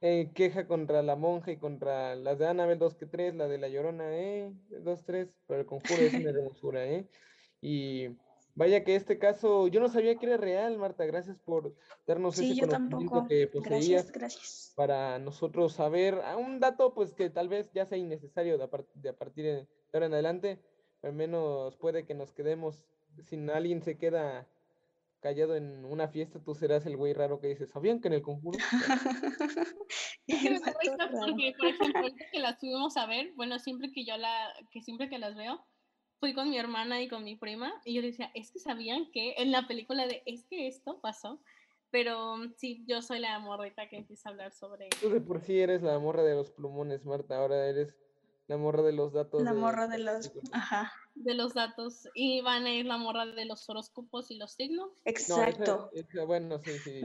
[0.00, 3.58] eh, queja contra la monja y contra las de Annabelle 2 que 3, la de
[3.58, 7.06] la Llorona, eh, 2 3, pero el conjuro es una hermosura, eh.
[7.60, 8.08] Y
[8.54, 11.74] vaya que este caso, yo no sabía que era real, Marta, gracias por
[12.06, 13.28] darnos Sí, ese conocimiento tampoco.
[13.28, 14.72] que poseías Gracias, gracias.
[14.76, 18.70] para nosotros saber ah, un dato pues que tal vez ya sea innecesario de a,
[18.70, 20.58] par- de a partir de ahora en adelante,
[21.02, 22.84] al menos puede que nos quedemos,
[23.22, 24.48] si alguien se queda
[25.20, 28.22] callado en una fiesta, tú serás el güey raro que dice, ¿sabían que en el
[28.22, 28.58] conjuro?
[30.26, 34.52] Es porque, por ejemplo, ahorita que las fuimos a ver, bueno, siempre que yo la,
[34.70, 35.66] que siempre que las veo,
[36.20, 39.34] fui con mi hermana y con mi prima, y yo decía, es que sabían que
[39.38, 41.42] en la película de, es que esto pasó,
[41.90, 45.40] pero mm, sí, yo soy la morrita que empieza a hablar sobre Tú de por
[45.40, 47.96] sí eres la morra de los plumones, Marta, ahora eres
[48.50, 49.42] la morra de los datos.
[49.42, 50.32] La de morra de los...
[50.52, 54.52] Ajá, de los datos, y van a ir la morra de los horóscopos y los
[54.54, 54.88] signos.
[54.88, 55.90] No, esa- exacto.
[55.92, 57.00] esa- bueno, sí, sí.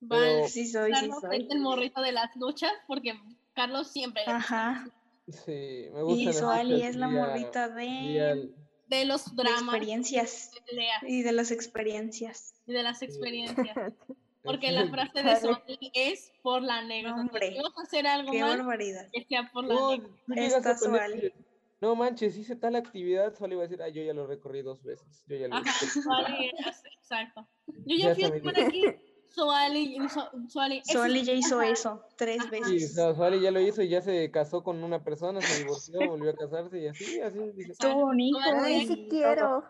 [0.00, 1.36] Van Pero- Sí soy, sí Carlos soy.
[1.42, 3.14] es el morrito de las luchas, porque
[3.54, 4.88] Carlos siempre Ajá.
[5.28, 6.30] Sí, me gusta.
[6.30, 8.52] Y Suali es la morrita de,
[8.86, 12.54] de los de dramas experiencias de pelea y de las experiencias.
[12.66, 13.76] y de las experiencias.
[14.46, 17.20] Porque la frase de Sony es por la anécdota.
[17.20, 19.06] Hombre, Si vas a hacer algo Qué mal, barbaridad.
[19.12, 19.90] que sea por la No,
[20.28, 20.76] anécdota.
[20.80, 21.34] poner-.
[21.80, 24.82] No manches, hice tal actividad, Suali va a decir, ah, yo ya lo recorrí dos
[24.82, 25.24] veces.
[25.26, 26.00] Yo ya lo Ajá, hice".
[26.00, 26.50] Suali
[26.98, 27.46] exacto.
[27.66, 28.50] Yo Ya ya fui dio.
[28.66, 28.82] aquí.
[29.28, 30.80] Suali, Su- Suali.
[30.84, 32.94] Suali ya hizo eso tres Sí, veces.
[32.94, 36.30] sea, Suali ya lo hizo y ya se casó con una persona, se divorció, volvió
[36.30, 37.38] a casarse y así, así.
[37.54, 37.74] dice.
[37.78, 39.62] Tuvo un hijo Suali Ay, sí quiero.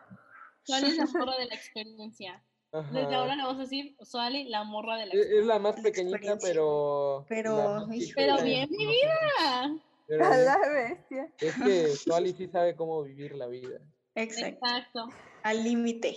[0.62, 2.45] Suali es la de la experiencia.
[2.72, 5.76] Desde ahora le vamos a decir Suali, la morra de la Es, es la más
[5.76, 7.24] La pequeñita, pero.
[7.29, 9.76] Pero, Pero bien vivida.
[10.07, 11.33] Pero A la bestia.
[11.38, 13.81] Es que Suali sí sabe cómo vivir la vida.
[14.14, 14.59] Exacto.
[14.66, 15.09] Exacto.
[15.42, 16.16] Al límite.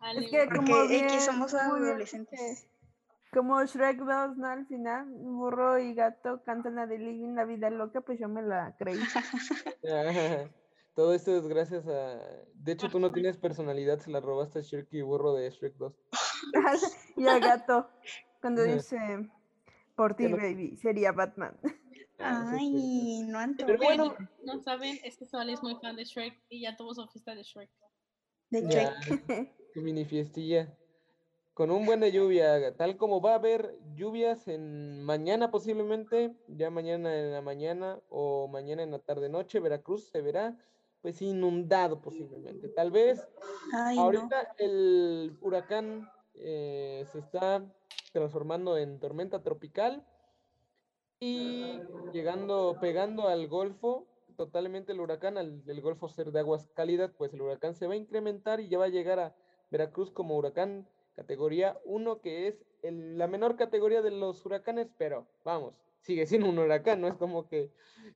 [0.00, 0.48] Al Es límite.
[0.48, 2.68] que como Porque bien, X somos adolescentes.
[3.32, 4.46] Como Shrek 2, ¿no?
[4.46, 8.42] Al final, burro y gato cantan la de Living la vida loca, pues yo me
[8.42, 8.98] la creí.
[10.94, 12.18] Todo esto es gracias a.
[12.54, 15.74] De hecho, tú no tienes personalidad, se la robaste a Shrek y burro de Shrek
[15.76, 15.94] 2.
[17.16, 17.88] y al gato,
[18.40, 18.98] cuando dice,
[19.96, 21.58] por ti, baby, sería Batman.
[22.24, 23.66] Ah, Ay, no anto.
[23.66, 26.94] Pero bueno, No saben, es que Sol es muy fan de Shrek y ya tuvo
[26.94, 27.68] su fiesta de Shrek.
[28.48, 29.72] De Shrek.
[29.74, 30.72] tu mini fiestilla.
[31.52, 36.70] Con un buen de lluvia, tal como va a haber lluvias en mañana posiblemente, ya
[36.70, 40.56] mañana en la mañana o mañana en la tarde noche, Veracruz se verá
[41.02, 42.68] pues inundado posiblemente.
[42.68, 43.28] Tal vez
[43.72, 44.02] Ay, no.
[44.04, 47.64] ahorita el huracán eh, se está
[48.12, 50.06] transformando en tormenta tropical
[51.20, 51.80] y
[52.12, 57.32] llegando, pegando al Golfo, totalmente el huracán, al el Golfo ser de aguas cálidas, pues
[57.34, 59.36] el huracán se va a incrementar y ya va a llegar a
[59.70, 65.26] Veracruz como huracán categoría 1, que es el- la menor categoría de los huracanes, pero
[65.44, 67.70] vamos, sigue siendo un huracán, no es como que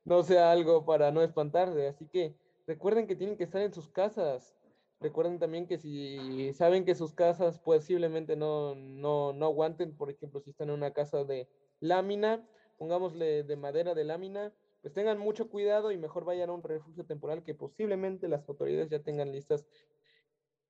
[0.04, 2.34] no sea algo para no espantarse, así que
[2.66, 4.54] recuerden que tienen que estar en sus casas.
[5.00, 10.40] Recuerden también que si saben que sus casas posiblemente no, no, no aguanten, por ejemplo,
[10.40, 11.48] si están en una casa de
[11.80, 12.46] lámina,
[12.78, 17.04] pongámosle de madera de lámina, pues tengan mucho cuidado y mejor vayan a un refugio
[17.04, 19.66] temporal que posiblemente las autoridades ya tengan listas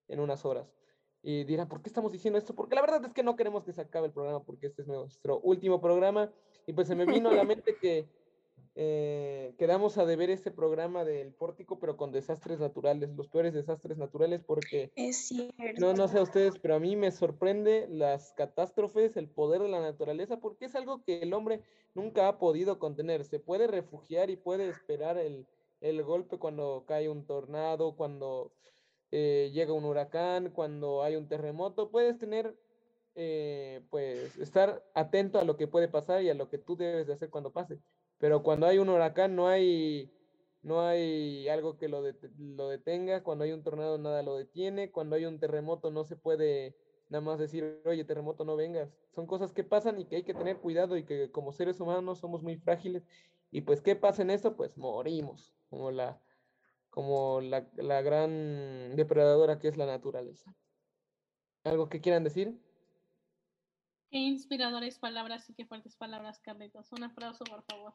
[0.08, 0.74] en unas horas.
[1.22, 2.54] Y dirán, ¿por qué estamos diciendo esto?
[2.54, 4.88] Porque la verdad es que no queremos que se acabe el programa, porque este es
[4.88, 6.32] nuestro último programa.
[6.66, 8.08] Y pues se me vino a la mente que
[8.78, 13.96] eh, quedamos a deber ese programa del pórtico, pero con desastres naturales, los peores desastres
[13.96, 15.80] naturales, porque Es cierto.
[15.80, 19.68] no, no sé a ustedes, pero a mí me sorprende las catástrofes, el poder de
[19.68, 21.62] la naturaleza, porque es algo que el hombre
[21.94, 23.24] nunca ha podido contener.
[23.24, 25.46] Se puede refugiar y puede esperar el,
[25.80, 28.52] el golpe cuando cae un tornado, cuando
[29.10, 31.90] eh, llega un huracán, cuando hay un terremoto.
[31.90, 32.54] Puedes tener,
[33.14, 37.06] eh, pues, estar atento a lo que puede pasar y a lo que tú debes
[37.06, 37.78] de hacer cuando pase.
[38.18, 40.12] Pero cuando hay un huracán no hay,
[40.62, 43.22] no hay algo que lo, det- lo detenga.
[43.24, 44.90] Cuando hay un tornado nada lo detiene.
[44.92, 46.76] Cuando hay un terremoto no se puede
[47.08, 48.96] nada más decir, oye, terremoto, no vengas.
[49.10, 52.18] Son cosas que pasan y que hay que tener cuidado y que como seres humanos
[52.20, 53.06] somos muy frágiles.
[53.50, 54.56] Y pues, ¿qué pasa en eso?
[54.56, 56.22] Pues morimos, como la,
[56.90, 60.56] como la, la gran depredadora que es la naturaleza.
[61.64, 62.65] ¿Algo que quieran decir?
[64.10, 66.92] Qué inspiradoras palabras y qué fuertes palabras, Carlitos.
[66.92, 67.92] Un aplauso, por favor.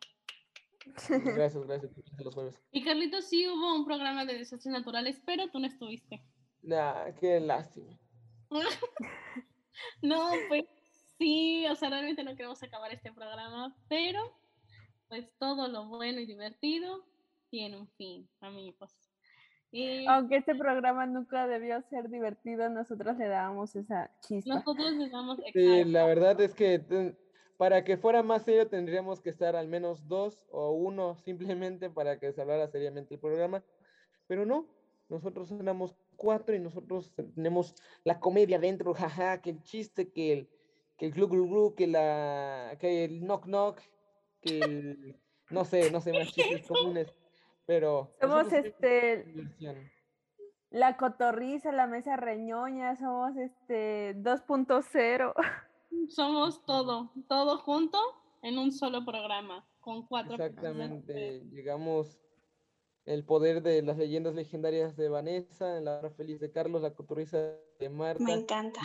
[1.08, 1.92] Gracias, gracias.
[2.18, 2.62] los jueves.
[2.72, 6.24] Y Carlitos, sí hubo un programa de desastres naturales, pero tú no estuviste.
[6.62, 7.98] Nah, qué lástima.
[10.02, 10.66] No, pues
[11.18, 14.20] sí, o sea, realmente no queremos acabar este programa, pero
[15.08, 17.06] pues todo lo bueno y divertido
[17.50, 19.11] tiene un fin, amigos.
[19.72, 24.56] Y Aunque este programa nunca debió ser divertido, nosotros le dábamos esa chispa.
[24.56, 27.18] nosotros les damos Sí, la verdad es que ten-
[27.58, 32.20] para que fuera más serio tendríamos que estar al menos dos o uno simplemente para
[32.20, 33.64] que se hablara seriamente el programa.
[34.28, 34.66] Pero no,
[35.10, 40.50] nosotros éramos cuatro y nosotros tenemos la comedia dentro, jaja, que el chiste, que el,
[40.98, 43.80] que el glu glu glu, que la, que el knock knock,
[44.42, 45.16] que el,
[45.50, 47.14] no sé, no sé más chistes comunes,
[47.66, 49.26] pero Somos este
[50.72, 55.34] la cotorriza, la mesa reñoña, somos este 2.0.
[56.08, 58.00] Somos todo, todo junto
[58.42, 60.64] en un solo programa, con cuatro personas.
[60.64, 62.18] Exactamente, llegamos
[63.04, 67.38] el poder de las leyendas legendarias de Vanessa, la hora feliz de Carlos, la coturriza
[67.78, 68.24] de Marta.
[68.24, 68.80] Me encanta.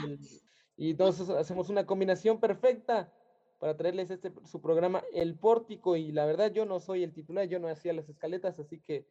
[0.77, 3.13] Y, y entonces hacemos una combinación perfecta
[3.59, 5.97] para traerles este su programa El Pórtico.
[5.97, 9.07] Y la verdad, yo no soy el titular, yo no hacía las escaletas, así que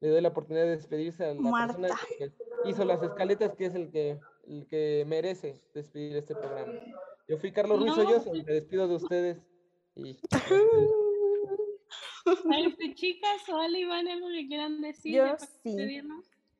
[0.00, 2.32] le doy la oportunidad de despedirse a la persona que
[2.64, 6.72] hizo las escaletas, que es el que, el que merece despedir este programa.
[7.28, 9.46] Yo fui Carlos Ruiz No, Olloso, me despido de ustedes.
[9.94, 10.18] Y
[12.64, 16.00] Este, chicas, o Ale, Iván, algo que quieran decir Yo sí.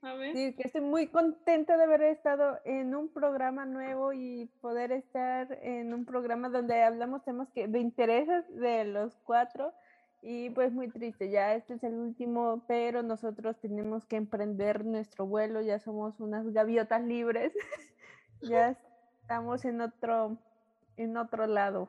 [0.03, 0.35] A ver.
[0.35, 5.59] Sí, que estoy muy contenta de haber estado en un programa nuevo y poder estar
[5.63, 9.75] en un programa donde hablamos temas que de intereses de los cuatro
[10.23, 15.27] y pues muy triste, ya este es el último, pero nosotros tenemos que emprender nuestro
[15.27, 17.53] vuelo, ya somos unas gaviotas libres,
[18.43, 18.77] ya
[19.23, 20.37] estamos en otro,
[20.97, 21.89] en otro lado.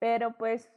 [0.00, 0.68] Pero pues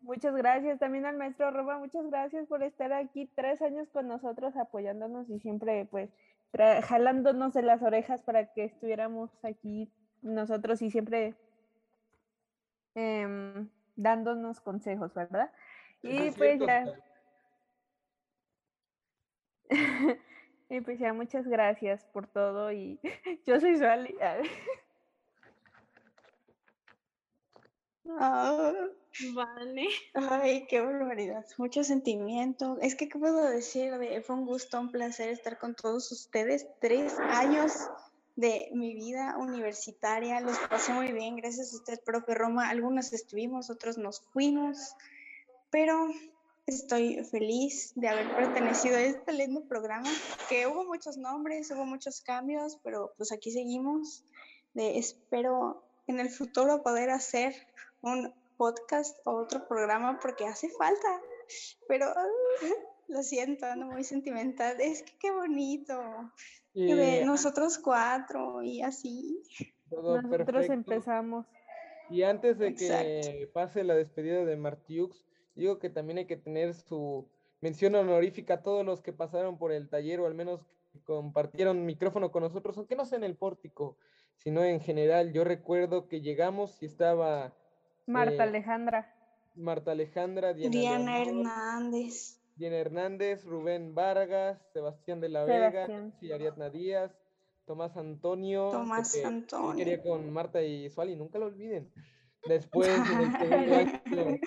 [0.00, 4.56] muchas gracias también al maestro Roba, muchas gracias por estar aquí tres años con nosotros
[4.56, 6.10] apoyándonos y siempre pues
[6.84, 9.92] jalándonos de las orejas para que estuviéramos aquí
[10.22, 11.34] nosotros y siempre
[12.94, 15.52] em, dándonos consejos, ¿verdad?
[16.02, 16.84] Y es pues cierto, ya,
[20.68, 23.00] y pues ya muchas gracias por todo y
[23.46, 24.14] yo soy Suali.
[28.18, 28.72] Ah,
[29.34, 29.88] Vale.
[30.14, 31.44] ay, qué barbaridad.
[31.58, 32.78] Mucho sentimiento.
[32.80, 33.96] Es que, ¿qué puedo decir?
[33.98, 36.66] De, fue un gusto, un placer estar con todos ustedes.
[36.80, 37.72] Tres años
[38.36, 40.40] de mi vida universitaria.
[40.40, 42.68] Los pasé muy bien, gracias a usted, profe Roma.
[42.68, 44.94] Algunos estuvimos, otros nos fuimos,
[45.70, 46.08] pero
[46.66, 50.08] estoy feliz de haber pertenecido a este lindo programa,
[50.48, 54.24] que hubo muchos nombres, hubo muchos cambios, pero pues aquí seguimos.
[54.72, 57.54] De, espero en el futuro poder hacer
[58.02, 61.20] un podcast o otro programa porque hace falta,
[61.88, 62.06] pero
[63.08, 64.80] lo siento, ando muy sentimental.
[64.80, 65.98] Es que qué bonito.
[66.72, 69.42] Y, de nosotros cuatro y así.
[69.88, 70.72] todo Nosotros perfecto.
[70.72, 71.46] empezamos.
[72.10, 73.04] Y antes de Exacto.
[73.04, 75.24] que pase la despedida de Martiux,
[75.54, 77.28] digo que también hay que tener su
[77.60, 80.60] mención honorífica a todos los que pasaron por el taller o al menos
[80.92, 83.96] que compartieron micrófono con nosotros, aunque no sea en el pórtico,
[84.36, 85.32] sino en general.
[85.32, 87.54] Yo recuerdo que llegamos y estaba
[88.10, 89.14] Marta Eh, Alejandra.
[89.54, 92.40] Marta Alejandra, Diana, Diana Leonor, Hernández.
[92.56, 96.14] Diana Hernández, Rubén Vargas, Sebastián de la Vega, Sebastián.
[96.20, 97.12] y Ariadna Díaz,
[97.66, 99.76] Tomás Antonio, Tomás Antonio.
[99.76, 101.90] quería con Marta y Suali, nunca lo olviden.
[102.48, 104.38] Después, en el segundo año,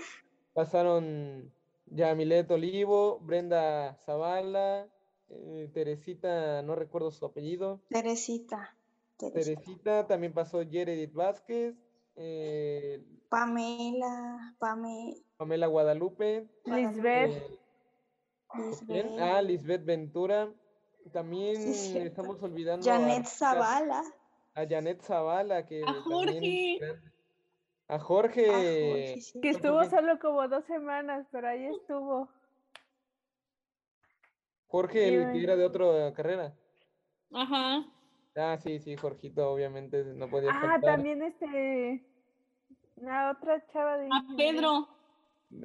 [0.54, 1.52] pasaron
[1.88, 4.88] Yamilet Olivo, Brenda Zavala,
[5.30, 8.76] eh, Teresita, no recuerdo su apellido, Teresita.
[9.18, 9.62] Teresita.
[9.62, 11.76] Teresita, también pasó Yeredith Vázquez,
[12.16, 14.56] eh, Pamela.
[14.60, 15.16] Pame.
[15.38, 17.32] Pamela Guadalupe, Lisbeth.
[17.32, 17.60] eh.
[18.56, 19.20] Lisbeth.
[19.20, 20.52] Ah, Lisbeth Ventura.
[21.12, 24.04] También Sí, estamos olvidando Janet a, Zavala.
[24.54, 26.80] a Janet Zavala, que A Jorge.
[27.90, 29.42] a Jorge, Jorge, sí.
[29.42, 32.30] Que estuvo solo como dos semanas, pero ahí estuvo.
[34.68, 36.56] Jorge, el que era de otra carrera.
[37.34, 37.86] Ajá.
[38.36, 40.96] Ah, sí, sí, Jorgito, obviamente no podía Ah, faltar.
[40.96, 42.04] también este.
[42.98, 44.06] La otra chava de.
[44.06, 44.62] A ingeniería.
[44.62, 44.88] Pedro.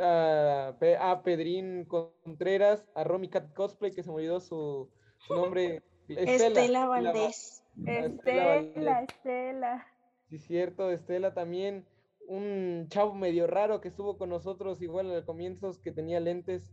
[0.05, 4.91] A, Pe- a Pedrín Contreras, a Romy Cat Cosplay, que se me olvidó su,
[5.27, 5.83] su nombre.
[6.09, 7.63] Estela Va- Valdés.
[7.87, 9.03] a Estela Estela.
[9.03, 9.87] Estela.
[10.29, 11.87] Sí, cierto, Estela también.
[12.27, 16.71] Un chavo medio raro que estuvo con nosotros igual al comienzos, que tenía lentes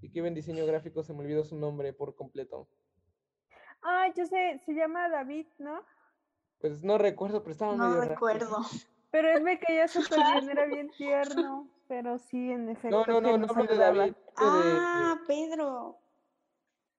[0.00, 2.68] y que iba en diseño gráfico, se me olvidó su nombre por completo.
[3.82, 5.82] Ah, yo sé, se llama David, ¿no?
[6.60, 8.10] Pues no recuerdo, pero estaba No medio raro.
[8.14, 8.58] recuerdo.
[9.10, 11.68] Pero él me caía súper bien, era bien tierno.
[11.88, 13.04] Pero sí, en efecto.
[13.08, 13.76] No, no, no, no hablo de.
[13.76, 14.00] David.
[14.12, 15.98] de- Ah, Pedro.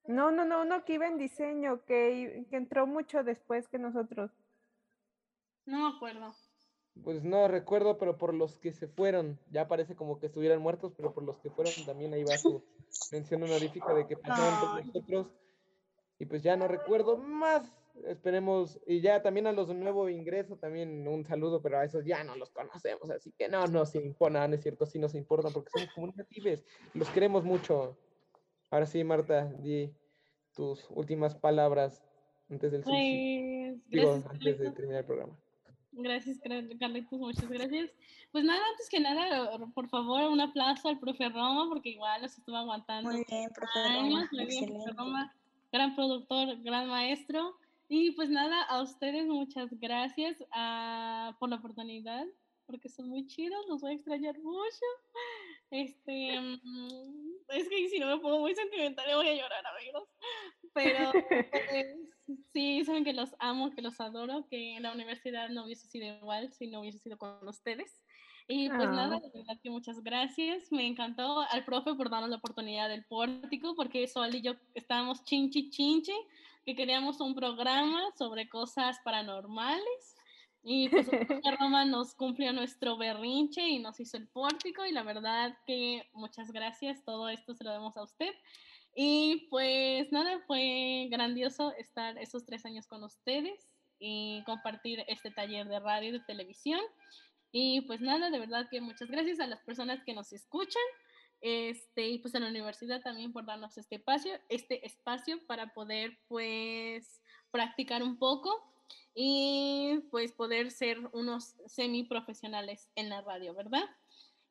[0.05, 4.31] No, no, no, uno que iba en diseño, que, que entró mucho después que nosotros.
[5.65, 6.35] No me acuerdo.
[7.03, 10.93] Pues no recuerdo, pero por los que se fueron, ya parece como que estuvieran muertos,
[10.95, 12.61] pero por los que fueron también ahí va su
[13.11, 15.27] mención honorífica de que pasaron por nosotros.
[16.19, 17.71] Y pues ya no recuerdo más.
[18.07, 22.03] Esperemos, y ya también a los de nuevo ingreso, también un saludo, pero a esos
[22.05, 25.53] ya no los conocemos, así que no nos importa, no es cierto, sí nos importan
[25.53, 26.63] porque somos comunicativos,
[26.95, 27.95] los queremos mucho.
[28.71, 29.93] Ahora sí, Marta, di
[30.55, 32.03] tus últimas palabras
[32.49, 33.73] antes del suicidio.
[33.75, 35.39] Pues, Digo, gracias, antes de terminar el programa.
[35.91, 37.91] Gracias, Car- Carlitos, muchas gracias.
[38.31, 42.35] Pues nada, antes que nada, por favor, un aplauso al profe Roma, porque igual nos
[42.35, 44.09] estuvo aguantando Muy bien, profe años.
[44.09, 44.29] Roma.
[44.31, 44.91] Muy bien, profe.
[44.97, 45.35] Roma,
[45.73, 47.57] gran productor, gran maestro.
[47.89, 52.25] Y pues nada, a ustedes muchas gracias ah, por la oportunidad,
[52.65, 54.85] porque son muy chidos, los voy a extrañar mucho.
[55.71, 60.07] Este, mm, es que si no me pongo muy sentimental, voy a llorar, amigos.
[60.71, 61.11] Pero
[61.51, 61.87] pues,
[62.53, 66.53] sí, saben que los amo, que los adoro, que la universidad no hubiese sido igual
[66.53, 68.03] si no hubiese sido con ustedes.
[68.47, 69.19] Y pues nada, Ah.
[69.19, 70.71] de verdad que muchas gracias.
[70.71, 75.23] Me encantó al profe por darnos la oportunidad del pórtico, porque Sol y yo estábamos
[75.23, 76.13] chinchi chinchi,
[76.65, 80.15] que queríamos un programa sobre cosas paranormales.
[80.65, 81.07] Y pues
[81.59, 84.85] Roma nos cumplió nuestro berrinche y nos hizo el pórtico.
[84.85, 87.03] Y la verdad que muchas gracias.
[87.03, 88.33] Todo esto se lo demos a usted.
[88.95, 93.67] Y pues nada, fue grandioso estar esos tres años con ustedes
[93.99, 96.81] y compartir este taller de radio y de televisión.
[97.55, 100.81] Y pues nada, de verdad que muchas gracias a las personas que nos escuchan.
[101.39, 106.17] Este, y pues a la universidad también por darnos este espacio, este espacio para poder
[106.27, 108.63] pues practicar un poco
[109.13, 113.83] y pues poder ser unos semiprofesionales en la radio, ¿verdad?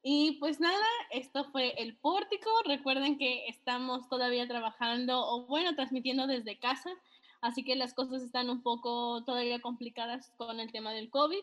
[0.03, 2.51] Y pues nada, esto fue el pórtico.
[2.67, 6.91] Recuerden que estamos todavía trabajando o bueno, transmitiendo desde casa,
[7.41, 11.43] así que las cosas están un poco todavía complicadas con el tema del COVID.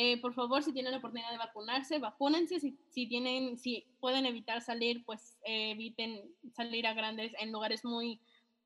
[0.00, 2.60] Eh, por favor, si tienen la oportunidad de vacunarse, vacúnense.
[2.60, 6.22] Si, si tienen, si pueden evitar salir, pues eh, eviten
[6.54, 8.20] salir a grandes en lugares muy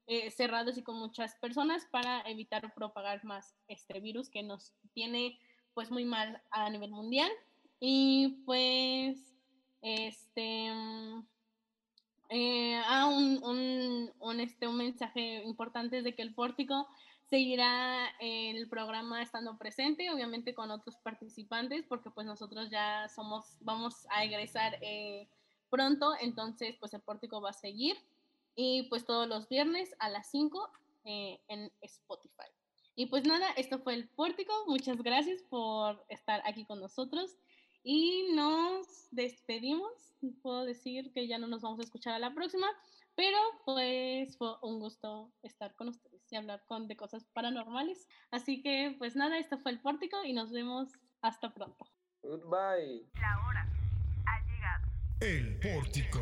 [0.08, 5.38] eh, cerrados y con muchas personas para evitar propagar más este virus que nos tiene
[5.72, 7.30] pues muy mal a nivel mundial.
[7.80, 9.34] Y pues,
[9.80, 11.26] este, mm,
[12.28, 16.88] eh, ah, un, un, un, este, un mensaje importante es de que el pórtico
[17.32, 24.06] seguirá el programa estando presente, obviamente con otros participantes, porque pues nosotros ya somos, vamos
[24.10, 25.26] a egresar eh,
[25.70, 27.96] pronto, entonces pues el pórtico va a seguir
[28.54, 30.70] y pues todos los viernes a las 5
[31.06, 32.50] eh, en Spotify.
[32.96, 37.38] Y pues nada, esto fue el pórtico, muchas gracias por estar aquí con nosotros
[37.82, 39.90] y nos despedimos,
[40.42, 42.66] puedo decir que ya no nos vamos a escuchar a la próxima,
[43.14, 48.08] pero pues fue un gusto estar con ustedes y hablar con, de cosas paranormales.
[48.30, 50.88] Así que pues nada, esto fue el pórtico y nos vemos
[51.20, 51.86] hasta pronto.
[52.22, 53.06] Goodbye.
[53.20, 53.68] La hora
[54.26, 54.88] ha llegado.
[55.20, 56.20] El pórtico.